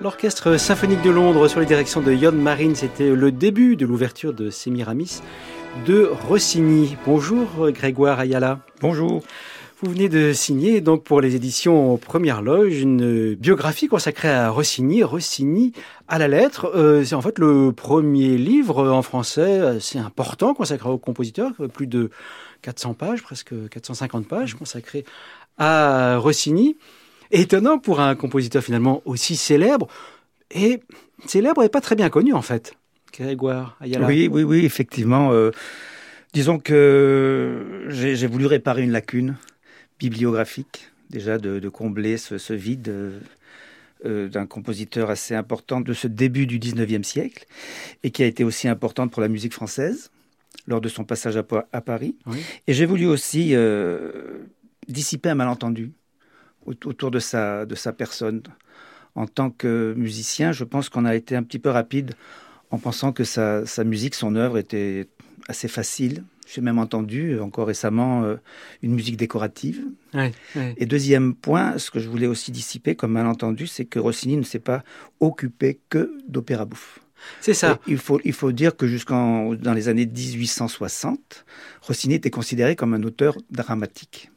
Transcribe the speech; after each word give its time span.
l'Orchestre 0.00 0.58
symphonique 0.58 1.02
de 1.02 1.10
Londres 1.10 1.48
sur 1.48 1.58
les 1.58 1.66
directions 1.66 2.00
de 2.00 2.14
Jon 2.14 2.32
Marine. 2.32 2.74
C'était 2.74 3.10
le 3.10 3.32
début 3.32 3.74
de 3.74 3.84
l'ouverture 3.84 4.32
de 4.32 4.48
Semiramis 4.50 5.20
de 5.86 6.08
Rossini. 6.28 6.96
Bonjour 7.04 7.70
Grégoire 7.70 8.20
Ayala. 8.20 8.60
Bonjour. 8.80 9.22
Vous 9.80 9.90
venez 9.90 10.08
de 10.08 10.32
signer 10.32 10.80
donc 10.80 11.02
pour 11.02 11.20
les 11.20 11.34
éditions 11.34 11.96
Première 11.96 12.42
Loge 12.42 12.80
une 12.80 13.34
biographie 13.34 13.88
consacrée 13.88 14.30
à 14.30 14.50
Rossini, 14.50 15.02
Rossini 15.02 15.72
à 16.06 16.18
la 16.18 16.28
lettre. 16.28 16.70
Euh, 16.74 17.04
c'est 17.04 17.14
en 17.14 17.22
fait 17.22 17.38
le 17.38 17.72
premier 17.72 18.36
livre 18.36 18.90
en 18.90 19.02
français 19.02 19.58
assez 19.58 19.98
important 19.98 20.54
consacré 20.54 20.88
au 20.88 20.98
compositeur, 20.98 21.52
plus 21.72 21.86
de 21.88 22.10
400 22.62 22.94
pages, 22.94 23.22
presque 23.22 23.52
450 23.70 24.28
pages 24.28 24.54
consacrées 24.54 25.04
à 25.58 26.18
Rossini. 26.18 26.76
Étonnant 27.30 27.78
pour 27.78 28.00
un 28.00 28.14
compositeur 28.14 28.62
finalement 28.62 29.02
aussi 29.04 29.36
célèbre, 29.36 29.88
et 30.50 30.80
célèbre 31.26 31.62
et 31.62 31.68
pas 31.68 31.80
très 31.80 31.96
bien 31.96 32.08
connu 32.08 32.32
en 32.32 32.42
fait. 32.42 32.74
Grégoire 33.12 33.76
Ayala. 33.80 34.06
Oui, 34.06 34.28
oui, 34.30 34.42
oui, 34.42 34.64
effectivement. 34.64 35.32
Euh, 35.32 35.50
disons 36.32 36.58
que 36.58 37.86
j'ai 37.88 38.26
voulu 38.26 38.46
réparer 38.46 38.82
une 38.82 38.92
lacune 38.92 39.36
bibliographique, 39.98 40.90
déjà 41.10 41.38
de, 41.38 41.68
combler 41.68 42.16
ce, 42.16 42.52
vide 42.52 42.92
euh, 44.04 44.28
d'un 44.28 44.46
compositeur 44.46 45.10
assez 45.10 45.34
important 45.34 45.80
de 45.80 45.92
ce 45.92 46.06
début 46.06 46.46
du 46.46 46.58
19e 46.58 47.02
siècle, 47.02 47.46
et 48.04 48.10
qui 48.10 48.22
a 48.22 48.26
été 48.26 48.44
aussi 48.44 48.68
importante 48.68 49.10
pour 49.10 49.22
la 49.22 49.28
musique 49.28 49.52
française 49.52 50.10
lors 50.66 50.80
de 50.80 50.88
son 50.88 51.04
passage 51.04 51.36
à, 51.36 51.80
Paris. 51.80 52.14
Et 52.66 52.74
j'ai 52.74 52.84
voulu 52.84 53.06
aussi 53.06 53.54
euh, 53.54 54.44
dissiper 54.86 55.30
un 55.30 55.34
malentendu 55.34 55.92
autour 56.84 57.10
de 57.10 57.18
sa, 57.18 57.66
de 57.66 57.74
sa 57.74 57.92
personne. 57.92 58.42
En 59.14 59.26
tant 59.26 59.50
que 59.50 59.94
musicien, 59.96 60.52
je 60.52 60.64
pense 60.64 60.88
qu'on 60.88 61.04
a 61.04 61.14
été 61.14 61.34
un 61.34 61.42
petit 61.42 61.58
peu 61.58 61.70
rapide 61.70 62.14
en 62.70 62.78
pensant 62.78 63.12
que 63.12 63.24
sa, 63.24 63.66
sa 63.66 63.84
musique, 63.84 64.14
son 64.14 64.36
œuvre 64.36 64.58
était 64.58 65.08
assez 65.48 65.68
facile. 65.68 66.24
J'ai 66.46 66.60
même 66.60 66.78
entendu 66.78 67.38
encore 67.40 67.66
récemment 67.66 68.22
euh, 68.24 68.36
une 68.82 68.94
musique 68.94 69.16
décorative. 69.16 69.84
Et 70.78 70.86
deuxième 70.86 71.34
point, 71.34 71.76
ce 71.76 71.90
que 71.90 72.00
je 72.00 72.08
voulais 72.08 72.26
aussi 72.26 72.52
dissiper 72.52 72.94
comme 72.94 73.12
malentendu, 73.12 73.66
c'est 73.66 73.84
que 73.84 73.98
Rossini 73.98 74.36
ne 74.36 74.42
s'est 74.42 74.58
pas 74.58 74.82
occupé 75.20 75.78
que 75.90 76.16
d'opéra 76.26 76.64
bouffe. 76.64 77.00
C'est 77.40 77.52
ça. 77.52 77.80
il 77.86 77.98
faut, 77.98 78.20
il 78.24 78.32
faut 78.32 78.52
dire 78.52 78.76
que 78.76 78.86
jusqu'en 78.86 79.54
dans 79.54 79.74
les 79.74 79.88
années 79.88 80.06
1860, 80.06 81.44
Rossini 81.82 82.14
était 82.14 82.30
considéré 82.30 82.76
comme 82.76 82.94
un 82.94 83.02
auteur 83.02 83.36
dramatique. 83.50 84.30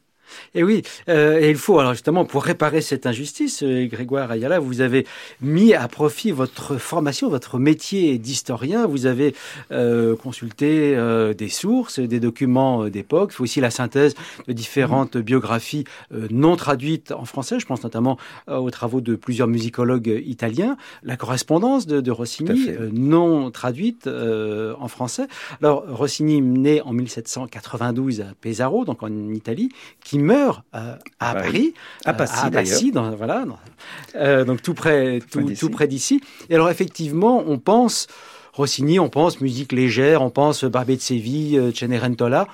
Et 0.56 0.64
oui, 0.64 0.84
euh, 1.10 1.40
et 1.40 1.50
il 1.50 1.58
faut, 1.58 1.80
alors 1.80 1.94
justement, 1.94 2.26
pour 2.26 2.44
réparer 2.44 2.82
cette 2.82 3.06
injustice, 3.06 3.64
euh, 3.64 3.86
Grégoire 3.88 4.32
Ayala, 4.32 4.60
vous 4.60 4.82
avez 4.82 5.06
mis 5.42 5.74
à 5.74 5.88
profit 5.88 6.32
votre 6.32 6.78
formation, 6.78 7.30
votre 7.30 7.60
métier 7.60 8.18
d'historien. 8.18 8.86
Vous 8.86 9.06
avez 9.06 9.36
euh, 9.72 10.16
consulté 10.16 10.96
des 11.38 11.50
sources, 11.50 12.00
des 12.00 12.20
documents 12.20 12.88
d'époque, 12.90 13.32
fait 13.32 13.44
aussi 13.44 13.62
la 13.62 13.72
synthèse 13.72 14.16
de 14.48 14.54
différentes 14.54 15.16
mmh. 15.16 15.22
biographies 15.22 15.84
non 16.30 16.56
traduites 16.56 17.12
en 17.12 17.26
français. 17.26 17.60
Je 17.60 17.66
pense 17.66 17.84
notamment 17.84 18.18
aux 18.48 18.70
travaux 18.72 19.02
de 19.02 19.16
plusieurs 19.16 19.48
musicologues 19.48 20.22
italiens, 20.26 20.78
la 21.04 21.18
correspondance 21.18 21.88
de, 21.88 22.02
de 22.02 22.12
Rossini 22.12 22.70
non 22.92 23.52
traduite 23.52 24.08
en 24.08 24.88
français. 24.88 25.28
Alors, 25.62 25.86
Rossini, 25.88 26.42
né 26.42 26.82
en 26.82 26.94
1792 26.94 28.22
à 28.22 28.34
Pesaro, 28.40 28.86
donc 28.86 29.04
en 29.04 29.30
Italie, 29.30 29.70
qui 30.04 30.20
meurt 30.22 30.64
euh, 30.76 30.96
à 31.20 31.34
Paris, 31.34 31.74
à 32.06 32.14
Passy, 32.14 32.92
euh, 32.96 33.12
voilà, 33.18 33.46
euh, 34.16 34.46
donc 34.46 34.62
tout 34.62 34.74
près, 34.74 35.20
tout, 35.32 35.70
près 35.70 35.88
d'ici. 35.88 36.22
Et 36.50 36.56
alors 36.56 36.70
effectivement, 36.70 37.44
on 37.46 37.60
pense 37.60 38.08
Rossini, 38.54 39.00
on 39.00 39.10
pense 39.10 39.42
musique 39.42 39.72
légère, 39.72 40.22
on 40.22 40.30
pense 40.30 40.64
Barbet 40.64 40.96
de 40.96 41.02
Séville, 41.02 41.72
Cenerentola. 41.76 42.48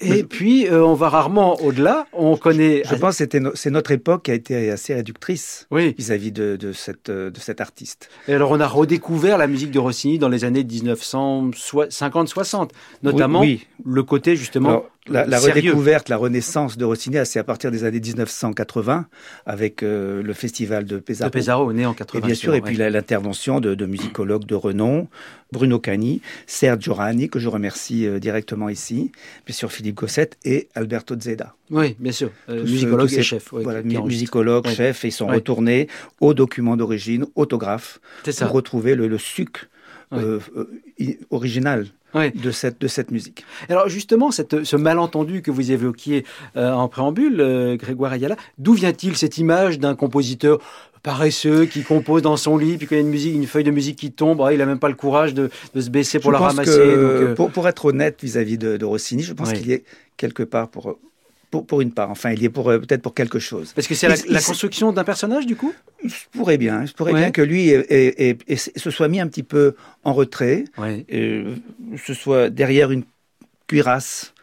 Et 0.00 0.24
puis, 0.24 0.66
on 0.70 0.94
va 0.94 1.08
rarement 1.08 1.54
au-delà. 1.62 2.06
On 2.12 2.36
connaît. 2.36 2.82
Je 2.84 2.96
pense 2.96 3.18
que 3.18 3.24
c'est 3.54 3.70
notre 3.70 3.92
époque 3.92 4.24
qui 4.24 4.32
a 4.32 4.34
été 4.34 4.70
assez 4.70 4.92
réductrice 4.92 5.66
vis-à-vis 5.70 6.32
de, 6.32 6.72
cette, 6.74 7.10
de 7.10 7.38
cet 7.38 7.62
artiste. 7.62 8.10
Et 8.28 8.34
alors, 8.34 8.50
on 8.50 8.60
a 8.60 8.66
redécouvert 8.66 9.38
la 9.38 9.46
musique 9.46 9.70
de 9.70 9.78
Rossini 9.78 10.18
dans 10.18 10.28
les 10.28 10.44
années 10.44 10.64
1950-60, 10.64 12.70
notamment 13.02 13.42
le 13.84 14.02
côté 14.02 14.36
justement 14.36 14.84
la, 15.08 15.38
redécouverte, 15.38 16.08
la 16.08 16.16
renaissance 16.16 16.78
de 16.78 16.84
Rossini, 16.84 17.18
c'est 17.24 17.38
à 17.38 17.44
partir 17.44 17.70
des 17.70 17.84
années 17.84 18.00
1980, 18.00 19.06
avec 19.44 19.82
euh, 19.82 20.22
le 20.22 20.32
festival 20.32 20.84
de 20.84 20.98
Pesaro. 20.98 21.28
De 21.28 21.32
Pesaro, 21.32 21.72
né 21.72 21.84
en 21.84 21.94
80. 21.94 22.18
Et 22.18 22.26
bien 22.26 22.34
sûr, 22.34 22.54
et 22.54 22.60
puis 22.60 22.76
l'intervention 22.76 23.60
de, 23.60 23.86
musicologues 23.86 24.46
de 24.46 24.54
renom, 24.54 25.08
Bruno 25.52 25.78
Cani, 25.78 26.20
Sergio 26.46 26.94
Rani, 26.94 27.28
que 27.28 27.38
je 27.38 27.48
remercie 27.48 28.06
euh, 28.06 28.18
directement 28.18 28.68
ici, 28.68 29.12
bien 29.46 29.54
sûr 29.54 29.70
Philippe 29.70 29.96
Gossette 29.96 30.38
et 30.44 30.68
Alberto 30.74 31.14
Zeda. 31.18 31.54
Oui, 31.70 31.96
bien 31.98 32.12
sûr. 32.12 32.30
Euh, 32.48 32.62
musicologue 32.62 33.12
et 33.12 33.22
chef. 33.22 33.48
voilà, 33.52 33.82
musicologue, 33.82 34.66
chef, 34.68 35.04
et 35.04 35.08
ils 35.08 35.12
sont 35.12 35.26
retournés 35.26 35.88
aux 36.20 36.34
documents 36.34 36.76
d'origine, 36.76 37.26
autographes, 37.34 38.00
pour 38.24 38.50
retrouver 38.50 38.94
le, 38.94 39.06
le 39.06 39.18
suc 39.18 39.68
original 41.30 41.86
de, 42.14 42.50
cette, 42.50 42.80
de 42.80 42.86
cette 42.86 43.10
musique. 43.10 43.44
Alors 43.68 43.88
justement, 43.88 44.30
cette, 44.30 44.64
ce 44.64 44.76
malentendu 44.76 45.42
que 45.42 45.50
vous 45.50 45.72
évoquiez 45.72 46.24
euh, 46.56 46.72
en 46.72 46.88
préambule, 46.88 47.40
euh, 47.40 47.76
Grégoire 47.76 48.12
Ayala, 48.12 48.36
d'où 48.58 48.74
vient-il 48.74 49.16
cette 49.16 49.38
image 49.38 49.78
d'un 49.78 49.94
compositeur 49.94 50.58
paresseux 51.02 51.66
qui 51.66 51.82
compose 51.82 52.22
dans 52.22 52.38
son 52.38 52.56
lit, 52.56 52.78
puis 52.78 52.86
quand 52.86 52.94
il 52.94 52.98
y 52.98 53.02
a 53.02 53.04
une 53.04 53.10
musique, 53.10 53.34
une 53.34 53.46
feuille 53.46 53.64
de 53.64 53.70
musique 53.70 53.98
qui 53.98 54.10
tombe, 54.10 54.40
ah, 54.40 54.52
il 54.52 54.58
n'a 54.58 54.64
même 54.64 54.78
pas 54.78 54.88
le 54.88 54.94
courage 54.94 55.34
de, 55.34 55.50
de 55.74 55.80
se 55.80 55.90
baisser 55.90 56.18
pour 56.18 56.32
la 56.32 56.38
ramasser. 56.38 56.70
Euh, 56.78 57.34
pour, 57.34 57.50
pour, 57.50 57.68
être 57.68 57.84
honnête 57.84 58.22
vis-à-vis 58.22 58.56
de, 58.56 58.78
de, 58.78 58.84
Rossini, 58.84 59.22
je 59.22 59.34
pense 59.34 59.52
qu'il 59.52 59.66
y 59.66 59.72
est 59.72 59.84
quelque 60.16 60.42
part 60.42 60.68
pour 60.68 60.98
pour, 61.62 61.80
une 61.80 61.92
part. 61.92 62.10
Enfin, 62.10 62.32
il 62.32 62.42
y 62.42 62.44
est 62.44 62.50
pour 62.50 62.64
peut-être 62.64 63.02
pour 63.02 63.14
quelque 63.14 63.38
chose. 63.38 63.72
Parce 63.74 63.86
que 63.86 63.94
c'est 63.94 64.08
la, 64.08 64.40
construction 64.40 64.92
d'un 64.92 65.04
personnage, 65.04 65.46
du 65.46 65.56
coup? 65.56 65.74
Je 66.04 66.14
pourrais 66.32 66.58
bien. 66.58 66.84
Je 66.86 66.92
pourrais 66.92 67.12
bien 67.12 67.30
que 67.30 67.42
lui 67.42 67.72
se 68.56 68.90
soit 68.90 69.08
mis 69.08 69.20
un 69.20 69.28
petit 69.28 69.42
peu 69.42 69.74
en 70.02 70.12
retrait, 70.12 70.64
euh, 71.12 71.54
se 71.96 72.14
soit 72.14 72.50
derrière 72.50 72.90
une 72.90 73.04
cuirasse. 73.66 74.34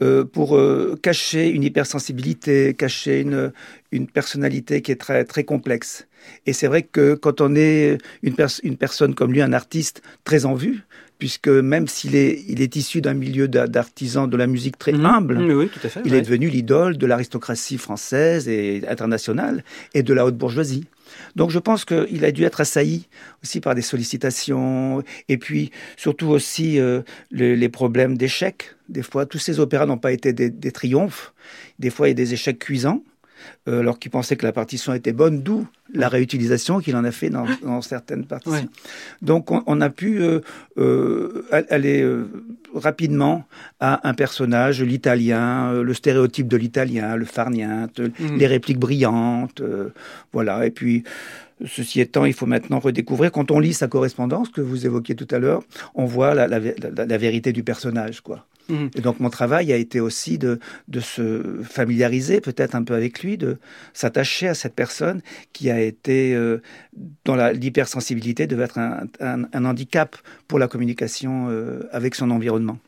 Euh, 0.00 0.24
pour 0.24 0.56
euh, 0.56 0.96
cacher 1.02 1.48
une 1.48 1.64
hypersensibilité, 1.64 2.72
cacher 2.72 3.20
une, 3.20 3.52
une 3.90 4.06
personnalité 4.06 4.80
qui 4.80 4.92
est 4.92 5.00
très, 5.00 5.24
très 5.24 5.42
complexe. 5.42 6.06
Et 6.46 6.52
c'est 6.52 6.68
vrai 6.68 6.84
que 6.84 7.14
quand 7.14 7.40
on 7.40 7.56
est 7.56 7.98
une, 8.22 8.36
une 8.62 8.76
personne 8.76 9.16
comme 9.16 9.32
lui, 9.32 9.42
un 9.42 9.52
artiste 9.52 10.02
très 10.22 10.44
en 10.44 10.54
vue, 10.54 10.84
puisque 11.18 11.48
même 11.48 11.88
s'il 11.88 12.14
est, 12.14 12.44
il 12.48 12.62
est 12.62 12.76
issu 12.76 13.00
d'un 13.00 13.14
milieu 13.14 13.48
d'artisans 13.48 14.28
de 14.28 14.36
la 14.36 14.46
musique 14.46 14.78
très 14.78 14.92
mhm. 14.92 15.06
humble, 15.06 15.68
il 16.04 16.14
est 16.14 16.22
devenu 16.22 16.48
l'idole 16.48 16.96
de 16.96 17.06
l'aristocratie 17.06 17.78
française 17.78 18.48
et 18.48 18.82
internationale 18.88 19.64
et 19.94 20.02
de 20.02 20.14
la 20.14 20.24
haute 20.24 20.36
bourgeoisie. 20.36 20.84
Donc 21.36 21.50
je 21.50 21.58
pense 21.58 21.84
qu'il 21.84 22.24
a 22.24 22.32
dû 22.32 22.44
être 22.44 22.60
assailli 22.60 23.08
aussi 23.42 23.60
par 23.60 23.74
des 23.74 23.82
sollicitations 23.82 25.02
et 25.28 25.38
puis 25.38 25.70
surtout 25.96 26.28
aussi 26.28 26.78
euh, 26.78 27.02
les, 27.30 27.68
problèmes 27.68 28.16
d'échecs. 28.16 28.74
Des 28.88 29.02
fois, 29.02 29.26
tous 29.26 29.38
ces 29.38 29.60
opéras 29.60 29.86
n'ont 29.86 29.98
pas 29.98 30.12
été 30.12 30.32
des, 30.32 30.50
des, 30.50 30.72
triomphes. 30.72 31.32
Des 31.78 31.90
fois, 31.90 32.08
il 32.08 32.10
y 32.10 32.12
a 32.12 32.14
des 32.14 32.34
échecs 32.34 32.58
cuisants. 32.58 33.02
Euh, 33.68 33.80
alors 33.80 33.98
qu'il 33.98 34.10
pensait 34.10 34.36
que 34.36 34.46
la 34.46 34.52
partition 34.52 34.92
était 34.94 35.12
bonne, 35.12 35.42
d'où 35.42 35.66
la 35.92 36.08
réutilisation 36.08 36.80
qu'il 36.80 36.96
en 36.96 37.04
a 37.04 37.10
fait 37.10 37.30
dans, 37.30 37.46
certaines 37.82 38.24
partitions. 38.24 38.68
Donc 39.22 39.50
on, 39.50 39.80
a 39.80 39.90
pu 39.90 40.20
euh, 40.20 40.40
euh, 40.78 41.44
aller 41.50 42.06
rapidement 42.74 43.44
à 43.80 44.06
un 44.08 44.14
personnage, 44.14 44.82
l'italien, 44.82 45.72
le 45.72 45.94
stéréotype 45.94 46.48
de 46.48 46.56
l'italien, 46.56 47.16
le 47.16 47.24
farnien, 47.24 47.88
mhm. 47.98 48.36
les 48.36 48.46
répliques 48.46 48.78
brillantes, 48.78 49.62
voilà. 50.32 50.66
Et 50.66 50.70
puis 50.70 51.04
Ceci 51.66 52.00
étant, 52.00 52.24
il 52.24 52.34
faut 52.34 52.46
maintenant 52.46 52.78
redécouvrir. 52.78 53.32
Quand 53.32 53.50
on 53.50 53.58
lit 53.58 53.74
sa 53.74 53.88
correspondance 53.88 54.48
que 54.48 54.60
vous 54.60 54.86
évoquiez 54.86 55.16
tout 55.16 55.26
à 55.30 55.38
l'heure, 55.38 55.62
on 55.94 56.04
voit 56.04 56.34
la, 56.34 56.46
la, 56.46 57.18
vérité 57.18 57.52
du 57.52 57.64
personnage, 57.64 58.20
quoi. 58.20 58.46
Mhm. 58.68 58.90
Et 58.96 59.00
donc 59.00 59.18
mon 59.20 59.30
travail 59.30 59.72
a 59.72 59.76
été 59.76 60.00
aussi 60.00 60.38
de, 60.38 60.58
de 60.88 61.00
se 61.00 61.62
familiariser 61.62 62.40
peut-être 62.40 62.74
un 62.74 62.84
peu 62.84 62.94
avec 62.94 63.22
lui, 63.22 63.38
de 63.38 63.58
s'attacher 63.94 64.48
à 64.48 64.54
cette 64.54 64.74
personne 64.74 65.22
qui 65.52 65.70
a 65.70 65.80
été 65.80 66.34
euh, 66.34 66.60
dans 67.24 67.36
l'hypersensibilité 67.52 68.46
devait 68.46 68.64
être 68.64 68.78
un, 68.78 69.06
un, 69.20 69.64
handicap 69.64 70.16
pour 70.48 70.58
la 70.58 70.68
communication 70.68 71.48
euh, 71.48 71.88
avec 71.92 72.14
son 72.14 72.30
environnement. 72.30 72.78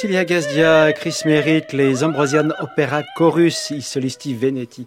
Cecilia 0.00 0.24
Gazdia, 0.24 0.94
Chris 0.94 1.20
Merritt, 1.26 1.74
les 1.74 2.02
Ambrosian 2.02 2.48
Opera 2.60 3.02
Chorus, 3.18 3.68
i 3.68 3.82
solisti 3.82 4.32
Veneti. 4.32 4.86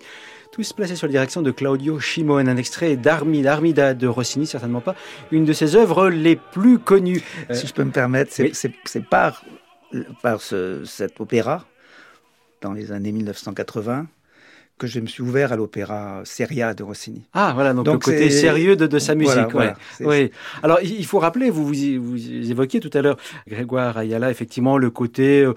Tous 0.52 0.74
placés 0.74 0.96
sur 0.96 1.06
la 1.06 1.12
direction 1.12 1.44
de 1.44 1.52
Claudio 1.52 2.00
Shimon, 2.00 2.48
un 2.48 2.58
extrait 2.58 2.96
d'Armida, 2.96 3.54
Armida 3.54 3.94
de 3.94 4.08
Rossini, 4.08 4.48
certainement 4.48 4.82
pas 4.82 4.96
une 5.32 5.46
de 5.46 5.54
ses 5.54 5.76
œuvres 5.76 6.10
les 6.10 6.36
plus 6.36 6.80
connues. 6.80 7.22
Si 7.52 7.68
je 7.68 7.74
peux 7.76 7.84
me 7.84 7.92
permettre, 7.92 8.34
c'est 8.34 9.06
par, 9.08 9.46
par 10.24 10.42
ce, 10.42 10.84
cet 10.84 11.22
opéra, 11.22 11.64
dans 12.62 12.74
les 12.74 12.92
années 12.92 13.12
1980, 13.12 14.08
que 14.78 14.88
je 14.88 15.00
me 15.00 15.08
suis 15.08 15.22
ouvert 15.22 15.52
à 15.54 15.56
l'opéra 15.56 16.22
Seria 16.26 16.74
de 16.74 16.84
Rossini. 16.84 17.22
Ah 17.34 17.52
voilà, 17.54 17.74
donc, 17.74 17.88
le 17.88 17.98
côté 17.98 18.30
sérieux 18.30 18.76
de, 18.76 18.88
de 18.88 19.00
sa 19.00 19.16
musique. 19.16 19.54
oui. 20.02 20.32
Alors 20.62 20.80
il 20.82 21.06
faut 21.06 21.20
rappeler, 21.20 21.50
vous, 21.50 21.66
vous, 21.66 21.74
vous 22.02 22.52
évoquiez 22.52 22.80
tout 22.80 22.90
à 22.94 23.02
l'heure 23.02 23.18
Grégoire 23.48 23.98
Ayala, 23.98 24.32
effectivement 24.32 24.78
le 24.78 24.90
côté 24.90 25.44
euh, 25.44 25.54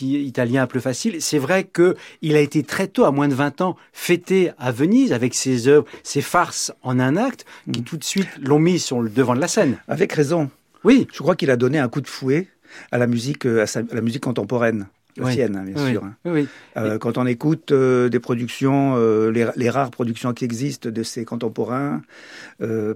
italien 0.00 0.62
un 0.62 0.66
peu 0.66 0.80
facile. 0.80 1.20
C'est 1.20 1.38
vrai 1.38 1.64
que 1.64 1.96
il 2.22 2.36
a 2.36 2.40
été 2.40 2.62
très 2.62 2.86
tôt, 2.86 3.04
à 3.04 3.10
moins 3.10 3.28
de 3.28 3.34
20 3.34 3.60
ans, 3.60 3.76
fêté 3.92 4.50
à 4.58 4.70
Venise 4.70 5.12
avec 5.12 5.34
ses 5.34 5.68
œuvres, 5.68 5.86
ses 6.02 6.20
farces 6.20 6.72
en 6.82 7.00
un 7.00 7.16
acte, 7.16 7.44
qui 7.72 7.80
mm. 7.80 7.84
tout 7.84 7.96
de 7.96 8.04
suite 8.04 8.28
l'ont 8.42 8.58
mis 8.58 8.78
sur 8.78 9.00
le 9.00 9.08
devant 9.08 9.34
de 9.34 9.40
la 9.40 9.48
scène. 9.48 9.78
Avec 9.88 10.12
raison. 10.12 10.50
Oui. 10.84 11.06
Je 11.12 11.18
crois 11.18 11.36
qu'il 11.36 11.50
a 11.50 11.56
donné 11.56 11.78
un 11.78 11.88
coup 11.88 12.00
de 12.00 12.08
fouet 12.08 12.48
à 12.92 12.98
la 12.98 13.06
musique, 13.06 13.46
euh, 13.46 13.64
à 13.64 13.94
la 13.94 14.00
musique 14.00 14.22
contemporaine 14.22 14.86
la 15.16 15.30
sienne, 15.30 15.56
hein, 15.56 15.64
bien 15.64 15.90
sûr. 15.90 16.04
Hein. 16.04 16.46
Euh, 16.76 16.98
quand 16.98 17.18
on 17.18 17.26
écoute 17.26 17.72
euh, 17.72 18.08
des 18.08 18.20
productions, 18.20 18.94
euh, 18.96 19.30
les, 19.30 19.70
rares 19.70 19.90
productions 19.90 20.32
qui 20.32 20.44
existent 20.44 20.90
de 20.90 21.02
ses 21.02 21.24
contemporains, 21.24 22.02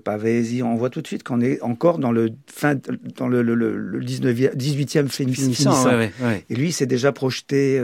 Pavesi, 0.05 0.63
on 0.63 0.75
voit 0.75 0.91
tout 0.91 1.01
de 1.01 1.07
suite 1.07 1.23
qu'on 1.23 1.41
est 1.41 1.61
encore 1.63 1.99
dans 1.99 2.13
le 2.13 2.31
fin, 2.47 2.75
dans 3.17 3.29
le, 3.29 3.43
le, 3.43 3.55
le 3.55 4.01
19e, 4.01 4.55
18e 4.55 5.09
finissant. 5.09 5.89
Et 6.51 6.55
lui, 6.55 6.73
s'est 6.73 6.87
déjà 6.87 7.13
projeté 7.13 7.81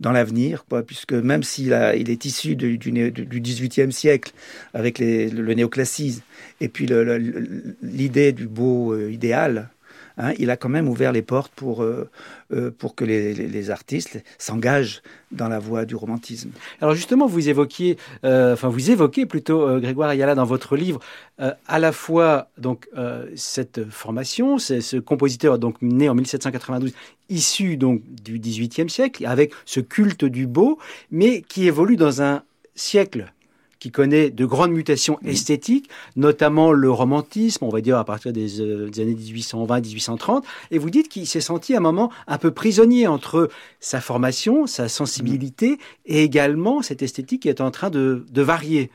dans 0.00 0.12
l'avenir, 0.12 0.64
puisque 0.86 1.14
même 1.14 1.42
s'il 1.42 1.72
a, 1.72 1.96
il 1.96 2.10
est 2.10 2.24
issu 2.24 2.56
du, 2.56 2.76
du, 2.76 2.90
du 3.10 3.40
18e 3.40 3.90
siècle 3.90 4.32
avec 4.74 4.98
les, 4.98 5.30
le 5.30 5.54
néoclassisme 5.54 6.22
et 6.60 6.68
puis 6.68 6.86
l'idée 7.82 8.32
du 8.32 8.46
beau 8.46 8.96
idéal. 9.08 9.70
Hein, 10.18 10.32
il 10.38 10.50
a 10.50 10.56
quand 10.56 10.70
même 10.70 10.88
ouvert 10.88 11.12
les 11.12 11.20
portes 11.22 11.52
pour, 11.54 11.82
euh, 11.82 12.08
euh, 12.52 12.70
pour 12.70 12.94
que 12.94 13.04
les, 13.04 13.70
artistes 13.70 14.22
s'engagent 14.38 15.02
dans 15.32 15.48
la 15.48 15.58
voie 15.58 15.84
du 15.84 15.94
romantisme. 15.96 16.50
Alors 16.80 16.94
justement, 16.94 17.26
vous 17.26 17.48
évoquiez, 17.48 17.98
euh, 18.24 18.52
enfin 18.52 18.68
vous 18.68 18.90
évoquez 18.90 19.26
plutôt 19.26 19.80
Grégoire 19.80 20.08
Ayala 20.08 20.34
dans 20.34 20.44
votre 20.44 20.76
livre 20.76 21.00
à 21.38 21.78
la 21.78 21.92
fois 21.92 22.48
donc 22.56 22.88
cette 23.34 23.90
formation, 23.90 24.58
c'est 24.58 24.80
ce 24.80 24.96
compositeur 24.96 25.58
donc 25.58 25.82
né 25.82 26.08
en 26.08 26.14
1792, 26.14 26.92
issu 27.28 27.76
donc 27.76 28.02
du 28.06 28.38
XVIIIe 28.38 28.88
siècle, 28.88 29.26
avec 29.26 29.52
ce 29.64 29.80
culte 29.80 30.24
du 30.24 30.46
beau, 30.46 30.78
mais 31.10 31.42
qui 31.42 31.66
évolue 31.66 31.96
dans 31.96 32.22
un 32.22 32.42
siècle 32.74 33.32
qui 33.86 33.92
connaît 33.92 34.30
de 34.30 34.44
grandes 34.44 34.72
mutations 34.72 35.20
esthétiques, 35.24 35.88
notamment 36.16 36.72
le 36.72 36.90
romantisme, 36.90 37.64
on 37.64 37.68
va 37.68 37.80
dire 37.80 37.96
à 37.98 38.04
partir 38.04 38.32
des, 38.32 38.60
euh, 38.60 38.90
années 38.98 39.14
1820-1830, 39.14 40.42
et 40.72 40.78
vous 40.78 40.90
dites 40.90 41.08
qu'il 41.08 41.24
s'est 41.24 41.40
senti 41.40 41.72
à 41.72 41.76
un 41.76 41.80
moment 41.80 42.10
un 42.26 42.36
peu 42.36 42.50
prisonnier 42.50 43.06
entre 43.06 43.48
sa 43.78 44.00
formation, 44.00 44.66
sa 44.66 44.88
sensibilité, 44.88 45.78
et 46.04 46.24
également 46.24 46.82
cette 46.82 47.00
esthétique 47.00 47.42
qui 47.42 47.48
est 47.48 47.60
en 47.60 47.70
train 47.70 47.88
de, 47.88 48.24
varier. 48.34 48.90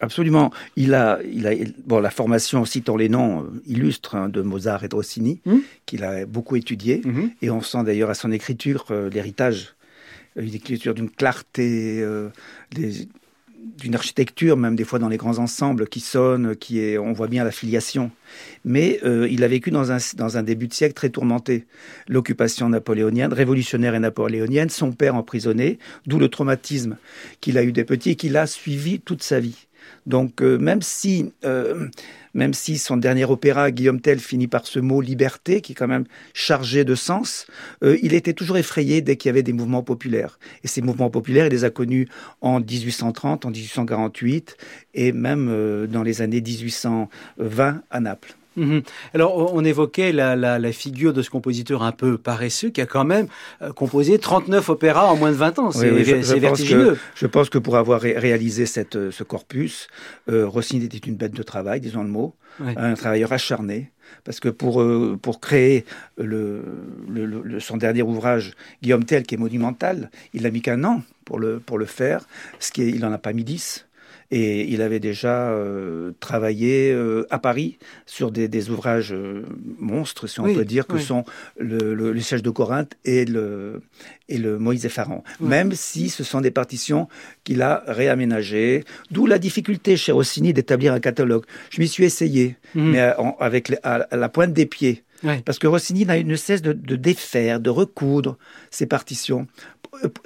Absolument. 0.00 0.50
Il 0.76 0.94
a, 0.94 1.18
il 1.30 1.46
a, 1.46 1.52
bon, 1.84 2.00
la 2.00 2.08
formation, 2.08 2.64
citant 2.64 2.96
les 2.96 3.10
noms, 3.10 3.42
euh, 3.42 3.62
illustre 3.66 4.14
hein, 4.14 4.30
de 4.30 4.40
Mozart 4.40 4.84
et 4.84 4.88
de 4.88 4.94
Rossini, 4.94 5.42
mmh. 5.44 5.56
qu'il 5.84 6.02
a 6.02 6.24
beaucoup 6.24 6.56
étudié, 6.56 7.02
mmh. 7.04 7.24
et 7.42 7.50
on 7.50 7.60
sent 7.60 7.84
d'ailleurs 7.84 8.08
à 8.08 8.14
son 8.14 8.32
écriture 8.32 8.86
euh, 8.90 9.10
l'héritage 9.10 9.74
une 10.36 10.54
écriture 10.54 10.94
d'une 10.94 11.10
clarté, 11.10 12.04
des, 12.74 13.06
d'une 13.78 13.94
architecture, 13.94 14.56
même 14.56 14.76
des 14.76 14.84
fois 14.84 14.98
dans 14.98 15.08
les 15.08 15.16
grands 15.16 15.38
ensembles, 15.38 15.88
qui 15.88 16.00
sonne, 16.00 16.56
qui 16.56 16.80
est, 16.80 16.98
on 16.98 17.12
voit 17.12 17.28
bien 17.28 17.44
la 17.44 17.50
filiation. 17.50 18.10
Mais 18.64 19.00
euh, 19.04 19.28
il 19.30 19.42
a 19.44 19.48
vécu 19.48 19.70
dans 19.70 19.92
un, 19.92 19.98
dans 20.16 20.36
un 20.36 20.42
début 20.42 20.68
de 20.68 20.74
siècle 20.74 20.94
très 20.94 21.10
tourmenté. 21.10 21.66
L'occupation 22.08 22.68
napoléonienne, 22.68 23.32
révolutionnaire 23.32 23.94
et 23.94 24.00
napoléonienne, 24.00 24.70
son 24.70 24.92
père 24.92 25.14
emprisonné, 25.14 25.78
d'où 26.06 26.18
le 26.18 26.28
traumatisme 26.28 26.96
qu'il 27.40 27.58
a 27.58 27.64
eu 27.64 27.72
des 27.72 27.84
petits 27.84 28.10
et 28.10 28.16
qu'il 28.16 28.36
a 28.36 28.46
suivi 28.46 29.00
toute 29.00 29.22
sa 29.22 29.40
vie. 29.40 29.66
Donc 30.06 30.42
euh, 30.42 30.58
même 30.58 30.82
si 30.82 31.32
euh, 31.44 31.88
même 32.34 32.52
si 32.52 32.78
son 32.78 32.96
dernier 32.96 33.24
opéra, 33.24 33.70
Guillaume 33.70 34.00
Tell, 34.00 34.18
finit 34.18 34.48
par 34.48 34.66
ce 34.66 34.80
mot 34.80 35.00
liberté, 35.00 35.60
qui 35.60 35.72
est 35.72 35.74
quand 35.74 35.86
même 35.86 36.04
chargé 36.32 36.84
de 36.84 36.94
sens, 36.94 37.46
euh, 37.82 37.96
il 38.02 38.12
était 38.12 38.32
toujours 38.32 38.56
effrayé 38.56 39.00
dès 39.02 39.16
qu'il 39.16 39.28
y 39.28 39.30
avait 39.30 39.44
des 39.44 39.52
mouvements 39.52 39.84
populaires. 39.84 40.38
Et 40.64 40.68
ces 40.68 40.82
mouvements 40.82 41.10
populaires, 41.10 41.46
il 41.46 41.50
les 41.50 41.64
a 41.64 41.70
connus 41.70 42.08
en 42.40 42.60
1830, 42.60 43.44
en 43.44 43.50
1848, 43.50 44.56
et 44.94 45.12
même 45.12 45.86
dans 45.86 46.02
les 46.02 46.22
années 46.22 46.40
1820 46.40 47.82
à 47.90 48.00
Naples. 48.00 48.34
Mhm. 48.56 48.82
Alors, 49.14 49.54
on 49.54 49.64
évoquait 49.64 50.12
la, 50.12 50.72
figure 50.72 51.12
de 51.12 51.22
ce 51.22 51.30
compositeur 51.30 51.82
un 51.82 51.92
peu 51.92 52.18
paresseux 52.18 52.70
qui 52.70 52.80
a 52.80 52.86
quand 52.86 53.04
même 53.04 53.26
euh, 53.62 53.72
composé 53.72 54.18
39 54.18 54.68
opéras 54.68 55.06
en 55.06 55.16
moins 55.16 55.30
de 55.30 55.36
20 55.36 55.58
ans. 55.58 55.72
C'est 55.72 55.90
vertigineux. 56.38 56.98
je 57.14 57.26
pense 57.26 57.48
que 57.48 57.58
pour 57.58 57.76
avoir 57.76 58.00
réalisé 58.00 58.66
cette, 58.66 59.10
ce 59.10 59.22
corpus, 59.22 59.88
euh, 60.30 60.46
Rossini 60.46 60.84
était 60.84 60.98
une 60.98 61.16
bête 61.16 61.34
de 61.34 61.42
travail, 61.42 61.80
disons 61.80 62.02
le 62.02 62.08
mot, 62.08 62.34
un 62.60 62.94
travailleur 62.94 63.32
acharné. 63.32 63.90
Parce 64.24 64.40
que 64.40 64.48
pour, 64.48 64.80
euh, 64.80 65.18
pour 65.20 65.40
créer 65.40 65.84
le, 66.18 66.62
son 67.58 67.76
dernier 67.76 68.02
ouvrage, 68.02 68.52
Guillaume 68.82 69.04
Tell, 69.04 69.24
qui 69.24 69.34
est 69.34 69.38
monumental, 69.38 70.10
il 70.32 70.42
n'a 70.42 70.50
mis 70.50 70.62
qu'un 70.62 70.84
an 70.84 71.02
pour 71.24 71.38
le, 71.38 71.58
pour 71.58 71.78
le 71.78 71.86
faire, 71.86 72.26
ce 72.58 72.70
qui 72.70 72.82
est, 72.82 72.88
il 72.88 73.00
n'en 73.00 73.12
a 73.12 73.18
pas 73.18 73.32
mis 73.32 73.44
dix. 73.44 73.86
Et 74.30 74.64
il 74.72 74.82
avait 74.82 75.00
déjà 75.00 75.50
euh, 75.50 76.12
travaillé 76.20 76.90
euh, 76.92 77.26
à 77.30 77.38
Paris 77.38 77.78
sur 78.06 78.30
des, 78.30 78.70
ouvrages 78.70 79.12
euh, 79.12 79.44
monstres, 79.78 80.26
si 80.26 80.40
on 80.40 80.44
peut 80.44 80.64
dire, 80.64 80.86
que 80.86 80.98
sont 80.98 81.24
le, 81.58 81.94
le, 81.94 82.20
siège 82.20 82.42
de 82.42 82.50
Corinthe 82.50 82.94
et 83.04 83.24
le, 83.24 83.82
et 84.28 84.38
le 84.38 84.58
Moïse 84.58 84.86
et 84.86 84.88
Pharaon. 84.88 85.22
Même 85.40 85.72
si 85.72 86.08
ce 86.08 86.24
sont 86.24 86.40
des 86.40 86.50
partitions 86.50 87.08
qu'il 87.44 87.62
a 87.62 87.84
réaménagées, 87.86 88.84
d'où 89.10 89.26
la 89.26 89.38
difficulté 89.38 89.96
chez 89.96 90.12
Rossini 90.12 90.52
d'établir 90.52 90.92
un 90.92 91.00
catalogue. 91.00 91.44
Je 91.70 91.80
m'y 91.80 91.88
suis 91.88 92.04
essayé, 92.04 92.56
mhm. 92.74 92.90
mais 92.90 93.12
avec 93.40 93.72
à 93.82 94.16
la 94.16 94.28
pointe 94.28 94.52
des 94.52 94.66
pieds. 94.66 95.04
Parce 95.44 95.58
que 95.58 95.66
Rossini 95.66 96.04
ne 96.04 96.36
cesse 96.36 96.62
de, 96.62 96.72
défaire, 96.72 97.60
de 97.60 97.70
recoudre 97.70 98.36
ses 98.70 98.86
partitions 98.86 99.46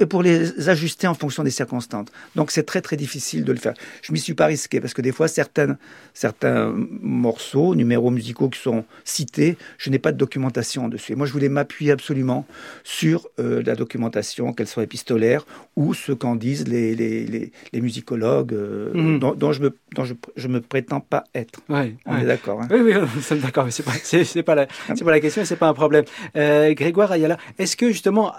pour 0.08 0.22
les 0.22 0.68
ajuster 0.68 1.06
en 1.06 1.14
fonction 1.14 1.44
des 1.44 1.50
circonstances. 1.50 2.08
Donc 2.36 2.50
c'est 2.50 2.64
très 2.64 2.80
très 2.80 2.96
difficile 2.96 3.44
de 3.44 3.52
le 3.52 3.58
faire. 3.58 3.74
Je 4.02 4.12
m'y 4.12 4.18
suis 4.18 4.34
pas 4.34 4.46
risqué 4.46 4.80
parce 4.80 4.94
que 4.94 5.02
des 5.02 5.12
fois 5.12 5.28
certains, 5.28 5.76
certains 6.14 6.72
morceaux, 6.74 7.74
numéros 7.74 8.10
musicaux 8.10 8.48
qui 8.48 8.60
sont 8.60 8.84
cités, 9.04 9.56
je 9.78 9.90
n'ai 9.90 9.98
pas 9.98 10.12
de 10.12 10.16
documentation 10.16 10.88
dessus. 10.88 11.12
Et 11.12 11.14
moi 11.14 11.26
je 11.26 11.32
voulais 11.32 11.48
m'appuyer 11.48 11.92
absolument 11.92 12.46
sur 12.84 13.28
euh, 13.38 13.62
la 13.64 13.74
documentation, 13.74 14.52
qu'elle 14.52 14.66
soit 14.66 14.82
épistolaire 14.82 15.46
ou 15.76 15.94
ce 15.94 16.12
qu'en 16.12 16.36
disent 16.36 16.66
les, 16.66 16.94
les, 16.94 17.52
les, 17.72 17.80
musicologues 17.80 18.52
euh, 18.52 18.92
mhm. 18.94 19.18
dont, 19.18 19.52
je 19.52 19.62
me, 19.62 19.76
dont 19.94 20.04
je, 20.04 20.14
je, 20.36 20.48
me 20.48 20.60
prétends 20.60 21.00
pas 21.00 21.24
être. 21.34 21.60
On 22.06 22.18
est 22.18 22.26
d'accord. 22.26 22.62
Hein 22.62 22.68
oui, 22.70 22.80
oui, 22.80 22.92
nous 23.14 23.22
sommes 23.22 23.40
d'accord, 23.40 23.64
mais 23.64 23.70
c'est 23.70 23.82
pas, 23.82 23.92
c'est, 24.02 24.42
pas 24.42 24.54
la, 24.54 24.66
c'est 24.96 25.04
pas 25.04 25.10
la 25.10 25.20
question, 25.20 25.44
c'est 25.44 25.56
pas 25.56 25.68
un 25.68 25.74
problème. 25.74 26.04
Euh, 26.36 26.72
Grégoire 26.74 27.12
Ayala, 27.12 27.36
est-ce 27.58 27.76
que 27.76 27.88
justement, 27.88 28.32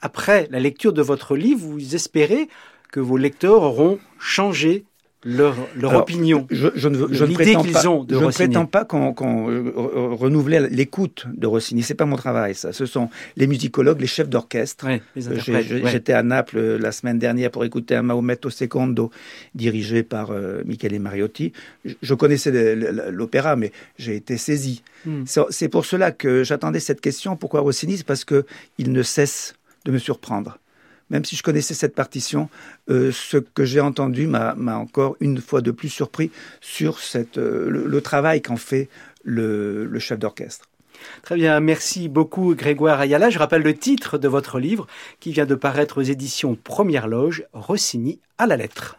après 0.00 0.48
la 0.50 0.60
lecture 0.60 0.92
de 0.92 1.02
votre 1.02 1.36
livre, 1.36 1.60
vous 1.66 1.94
espérez 1.94 2.48
que 2.92 3.00
vos 3.00 3.16
lecteurs 3.16 3.62
auront 3.62 3.98
changé 4.18 4.84
leur, 5.24 5.56
leur 5.76 5.94
opinion. 5.94 6.46
Je, 6.50 6.68
je, 6.74 6.88
ne, 6.88 7.12
je 7.12 7.24
ne 7.24 7.34
prétends 7.34 7.64
pas, 7.64 7.88
ont 7.88 8.04
de 8.04 8.14
je 8.14 8.24
ne 8.24 8.30
prétends 8.30 8.66
pas 8.66 8.84
qu'on 8.84 9.14
qu 9.14 9.24
renouvelait 9.24 10.68
l'écoute 10.68 11.26
de 11.34 11.46
Rossini. 11.46 11.82
C'est 11.82 11.94
pas 11.94 12.04
mon 12.04 12.16
travail, 12.16 12.54
ça. 12.54 12.72
Ce 12.72 12.86
sont 12.86 13.08
les 13.36 13.46
musicologues, 13.46 14.00
les 14.00 14.06
chefs 14.06 14.28
d'orchestre. 14.28 14.86
Ouais, 14.86 15.02
J'étais 15.16 16.12
à 16.12 16.22
Naples 16.22 16.58
euh, 16.58 16.78
la 16.78 16.92
semaine 16.92 17.18
dernière 17.18 17.50
pour 17.50 17.64
écouter 17.64 17.94
un 17.94 18.02
Maometto 18.02 18.50
Secondo 18.50 19.10
dirigé 19.54 20.02
par 20.02 20.30
euh, 20.30 20.62
Michele 20.64 21.00
Mariotti. 21.00 21.52
Je, 22.02 22.14
connaissais 22.14 22.76
l'opéra, 23.10 23.56
mais 23.56 23.72
j'ai 23.98 24.16
été 24.16 24.36
saisi. 24.36 24.82
Hmm. 25.06 25.24
C'est 25.50 25.68
pour 25.68 25.84
cela 25.84 26.12
que 26.12 26.44
j'attendais 26.44 26.80
cette 26.80 27.00
question. 27.00 27.36
Pourquoi 27.36 27.60
Rossini? 27.60 27.96
C'est 27.96 28.06
parce 28.06 28.24
que 28.24 28.44
il 28.78 28.92
ne 28.92 29.02
cesse 29.02 29.54
de 29.84 29.92
me 29.92 29.98
surprendre 29.98 30.58
même 31.10 31.24
si 31.24 31.36
je 31.36 31.42
connaissais 31.42 31.74
cette 31.74 31.94
partition, 31.94 32.48
euh, 32.90 33.12
ce 33.12 33.36
que 33.36 33.64
j'ai 33.64 33.80
entendu 33.80 34.26
m'a 34.26 34.54
encore 34.76 35.16
une 35.20 35.40
fois 35.40 35.60
de 35.60 35.70
plus 35.70 35.88
surpris 35.88 36.30
sur 36.60 36.98
euh, 37.36 37.68
le, 37.68 38.00
travail 38.00 38.42
qu'en 38.42 38.56
fait 38.56 38.88
le, 39.22 39.84
le 39.84 39.98
chef 39.98 40.18
d'orchestre. 40.18 40.66
Très 41.22 41.36
bien, 41.36 41.60
merci 41.60 42.08
beaucoup 42.08 42.54
Grégoire 42.54 43.00
Ayala. 43.00 43.30
Je 43.30 43.38
rappelle 43.38 43.62
le 43.62 43.74
titre 43.74 44.18
de 44.18 44.28
votre 44.28 44.58
livre 44.58 44.86
qui 45.20 45.32
vient 45.32 45.46
de 45.46 45.54
paraître 45.54 45.98
aux 45.98 46.04
éditions 46.04 46.56
Première 46.56 47.08
Loge, 47.08 47.44
Rossini 47.52 48.20
à 48.38 48.46
la 48.46 48.56
lettre. 48.56 48.96